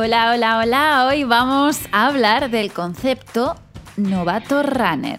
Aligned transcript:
Hola, 0.00 0.30
hola, 0.32 0.58
hola. 0.58 1.06
Hoy 1.08 1.24
vamos 1.24 1.80
a 1.90 2.06
hablar 2.06 2.50
del 2.50 2.72
concepto 2.72 3.56
novato 3.96 4.62
runner. 4.62 5.18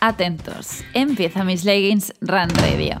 Atentos, 0.00 0.82
empieza 0.94 1.44
mis 1.44 1.62
leggings 1.62 2.12
Run 2.20 2.48
Radio. 2.48 3.00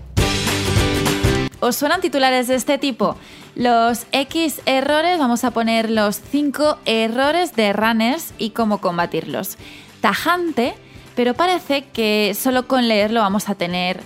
¿Os 1.58 1.74
suenan 1.74 2.00
titulares 2.00 2.46
de 2.46 2.54
este 2.54 2.78
tipo? 2.78 3.16
Los 3.56 4.06
X 4.12 4.62
errores, 4.66 5.18
vamos 5.18 5.42
a 5.42 5.50
poner 5.50 5.90
los 5.90 6.20
5 6.20 6.78
errores 6.84 7.56
de 7.56 7.72
runners 7.72 8.32
y 8.38 8.50
cómo 8.50 8.78
combatirlos. 8.78 9.58
Tajante, 10.00 10.74
pero 11.16 11.34
parece 11.34 11.86
que 11.86 12.36
solo 12.40 12.68
con 12.68 12.86
leerlo 12.86 13.18
vamos 13.18 13.48
a 13.48 13.56
tener 13.56 14.00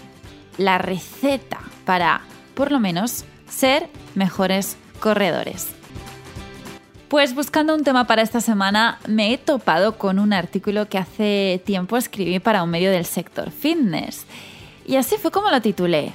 la 0.57 0.79
receta 0.79 1.61
para, 1.85 2.23
por 2.55 2.73
lo 2.73 2.81
menos, 2.81 3.27
ser 3.47 3.91
mejores 4.15 4.79
corredores. 5.01 5.75
Pues 7.11 7.35
buscando 7.35 7.75
un 7.75 7.83
tema 7.83 8.07
para 8.07 8.23
esta 8.23 8.41
semana 8.41 9.01
me 9.09 9.33
he 9.33 9.37
topado 9.37 9.99
con 9.99 10.21
un 10.21 10.33
artículo 10.33 10.89
que 10.89 10.97
hace 10.97 11.61
tiempo 11.67 11.97
escribí 11.97 12.39
para 12.39 12.63
un 12.63 12.71
medio 12.71 12.93
del 12.93 13.05
sector 13.05 13.51
fitness. 13.51 14.27
Y 14.87 14.95
así 14.95 15.17
fue 15.17 15.33
como 15.33 15.51
lo 15.51 15.61
titulé. 15.61 16.13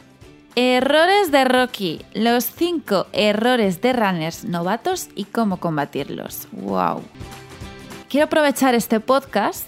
Errores 0.55 1.33
de 1.33 1.43
Rocky, 1.43 2.01
los 2.13 2.45
5 2.45 3.07
errores 3.11 3.81
de 3.81 3.91
runners 3.91 4.45
novatos 4.45 5.09
y 5.15 5.25
cómo 5.25 5.57
combatirlos. 5.57 6.47
¡Wow! 6.53 7.01
Quiero 8.07 8.27
aprovechar 8.27 8.73
este 8.73 9.01
podcast 9.01 9.67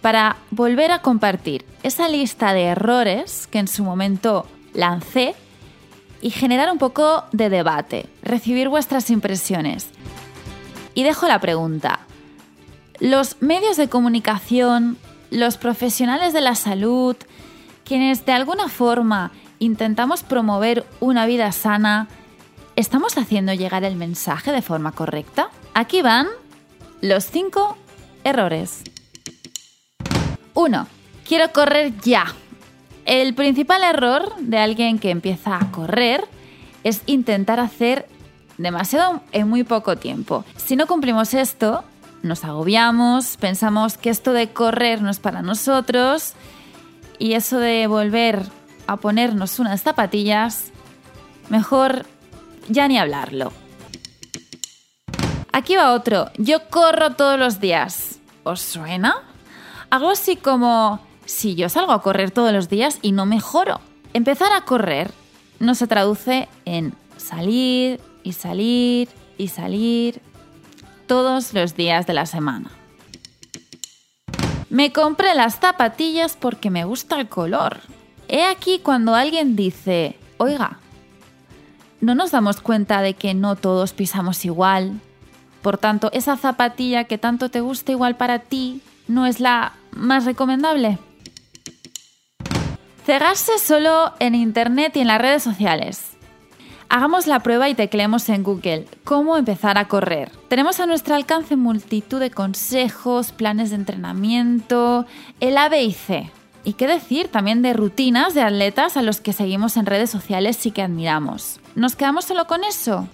para 0.00 0.36
volver 0.50 0.90
a 0.90 1.02
compartir 1.02 1.66
esa 1.82 2.08
lista 2.08 2.54
de 2.54 2.64
errores 2.64 3.46
que 3.46 3.58
en 3.58 3.68
su 3.68 3.84
momento 3.84 4.46
lancé 4.72 5.34
y 6.22 6.30
generar 6.30 6.72
un 6.72 6.78
poco 6.78 7.24
de 7.32 7.50
debate, 7.50 8.06
recibir 8.22 8.70
vuestras 8.70 9.10
impresiones. 9.10 9.90
Y 10.94 11.02
dejo 11.02 11.26
la 11.26 11.40
pregunta. 11.40 12.00
Los 13.00 13.40
medios 13.40 13.76
de 13.76 13.88
comunicación, 13.88 14.96
los 15.30 15.56
profesionales 15.56 16.32
de 16.32 16.40
la 16.40 16.54
salud, 16.54 17.16
quienes 17.84 18.24
de 18.26 18.32
alguna 18.32 18.68
forma 18.68 19.32
intentamos 19.58 20.22
promover 20.22 20.84
una 21.00 21.26
vida 21.26 21.50
sana, 21.52 22.08
¿estamos 22.76 23.16
haciendo 23.18 23.52
llegar 23.54 23.84
el 23.84 23.96
mensaje 23.96 24.52
de 24.52 24.62
forma 24.62 24.92
correcta? 24.92 25.50
Aquí 25.74 26.02
van 26.02 26.28
los 27.00 27.24
cinco 27.24 27.76
errores. 28.24 28.82
1. 30.54 30.86
Quiero 31.26 31.52
correr 31.52 31.92
ya. 32.00 32.26
El 33.04 33.34
principal 33.34 33.82
error 33.82 34.34
de 34.38 34.58
alguien 34.58 34.98
que 34.98 35.10
empieza 35.10 35.56
a 35.56 35.70
correr 35.72 36.24
es 36.84 37.02
intentar 37.06 37.58
hacer 37.58 38.06
demasiado 38.58 39.20
en 39.32 39.48
muy 39.48 39.64
poco 39.64 39.96
tiempo. 39.96 40.44
Si 40.56 40.76
no 40.76 40.86
cumplimos 40.86 41.34
esto, 41.34 41.84
nos 42.22 42.44
agobiamos, 42.44 43.36
pensamos 43.36 43.98
que 43.98 44.10
esto 44.10 44.32
de 44.32 44.52
correr 44.52 45.02
no 45.02 45.10
es 45.10 45.18
para 45.18 45.42
nosotros 45.42 46.34
y 47.18 47.34
eso 47.34 47.58
de 47.58 47.86
volver 47.86 48.44
a 48.86 48.96
ponernos 48.96 49.58
unas 49.58 49.82
zapatillas, 49.82 50.70
mejor 51.48 52.06
ya 52.68 52.88
ni 52.88 52.98
hablarlo. 52.98 53.52
Aquí 55.52 55.76
va 55.76 55.92
otro. 55.92 56.30
Yo 56.38 56.68
corro 56.70 57.12
todos 57.12 57.38
los 57.38 57.60
días. 57.60 58.18
¿Os 58.42 58.60
suena? 58.60 59.16
Algo 59.90 60.10
así 60.10 60.36
como 60.36 61.00
si 61.26 61.54
yo 61.54 61.68
salgo 61.68 61.92
a 61.92 62.02
correr 62.02 62.30
todos 62.30 62.52
los 62.52 62.68
días 62.68 62.98
y 63.02 63.12
no 63.12 63.26
mejoro. 63.26 63.80
Empezar 64.14 64.52
a 64.52 64.62
correr 64.62 65.10
no 65.60 65.74
se 65.74 65.86
traduce 65.86 66.48
en 66.64 66.94
salir, 67.18 68.00
y 68.22 68.32
salir 68.32 69.08
y 69.38 69.48
salir 69.48 70.20
todos 71.06 71.52
los 71.52 71.74
días 71.76 72.06
de 72.06 72.14
la 72.14 72.26
semana. 72.26 72.70
Me 74.70 74.92
compré 74.92 75.34
las 75.34 75.58
zapatillas 75.58 76.36
porque 76.36 76.70
me 76.70 76.84
gusta 76.84 77.20
el 77.20 77.28
color. 77.28 77.80
He 78.28 78.44
aquí 78.44 78.78
cuando 78.78 79.14
alguien 79.14 79.54
dice, 79.54 80.16
oiga, 80.38 80.78
¿no 82.00 82.14
nos 82.14 82.30
damos 82.30 82.60
cuenta 82.60 83.02
de 83.02 83.12
que 83.12 83.34
no 83.34 83.56
todos 83.56 83.92
pisamos 83.92 84.44
igual? 84.46 85.00
Por 85.60 85.76
tanto, 85.76 86.10
esa 86.12 86.36
zapatilla 86.36 87.04
que 87.04 87.18
tanto 87.18 87.50
te 87.50 87.60
gusta 87.60 87.92
igual 87.92 88.16
para 88.16 88.38
ti 88.38 88.80
no 89.08 89.26
es 89.26 89.40
la 89.40 89.74
más 89.90 90.24
recomendable. 90.24 90.98
Cegarse 93.04 93.58
solo 93.58 94.14
en 94.20 94.34
Internet 94.34 94.96
y 94.96 95.00
en 95.00 95.08
las 95.08 95.20
redes 95.20 95.42
sociales. 95.42 96.12
Hagamos 96.94 97.26
la 97.26 97.40
prueba 97.40 97.70
y 97.70 97.74
tecleemos 97.74 98.28
en 98.28 98.42
Google 98.42 98.86
cómo 99.02 99.38
empezar 99.38 99.78
a 99.78 99.88
correr. 99.88 100.30
Tenemos 100.48 100.78
a 100.78 100.84
nuestro 100.84 101.14
alcance 101.14 101.56
multitud 101.56 102.20
de 102.20 102.30
consejos, 102.30 103.32
planes 103.32 103.70
de 103.70 103.76
entrenamiento, 103.76 105.06
el 105.40 105.56
A, 105.56 105.70
B 105.70 105.84
y 105.84 105.94
C. 105.94 106.30
Y 106.64 106.74
qué 106.74 106.86
decir 106.86 107.28
también 107.28 107.62
de 107.62 107.72
rutinas 107.72 108.34
de 108.34 108.42
atletas 108.42 108.98
a 108.98 109.02
los 109.02 109.22
que 109.22 109.32
seguimos 109.32 109.78
en 109.78 109.86
redes 109.86 110.10
sociales 110.10 110.66
y 110.66 110.70
que 110.70 110.82
admiramos. 110.82 111.60
¿Nos 111.74 111.96
quedamos 111.96 112.26
solo 112.26 112.46
con 112.46 112.62
eso? 112.62 113.08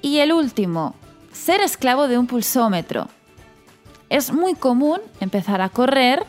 Y 0.00 0.20
el 0.20 0.32
último, 0.32 0.94
ser 1.32 1.60
esclavo 1.60 2.08
de 2.08 2.16
un 2.16 2.26
pulsómetro. 2.26 3.08
Es 4.08 4.32
muy 4.32 4.54
común 4.54 5.00
empezar 5.20 5.60
a 5.60 5.68
correr 5.68 6.24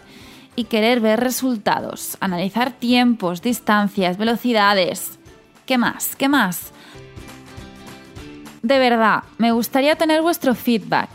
y 0.58 0.66
querer 0.66 1.00
ver 1.00 1.22
resultados, 1.22 2.18
analizar 2.20 2.74
tiempos, 2.74 3.42
distancias, 3.42 4.18
velocidades. 4.18 5.17
¿Qué 5.68 5.78
más? 5.78 6.16
¿Qué 6.16 6.28
más? 6.30 6.72
De 8.64 8.80
verdad, 8.80 9.26
me 9.38 9.52
gustaría 9.52 9.98
tener 9.98 10.22
vuestro 10.22 10.56
feedback. 10.56 11.10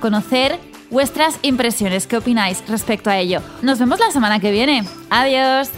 conocer 0.00 0.56
vuestras 0.88 1.40
impresiones, 1.42 2.06
qué 2.06 2.16
opináis 2.16 2.62
respecto 2.68 3.10
a 3.10 3.18
ello. 3.18 3.42
Nos 3.62 3.80
vemos 3.80 3.98
la 3.98 4.12
semana 4.12 4.38
que 4.38 4.52
viene. 4.52 4.84
Adiós. 5.10 5.70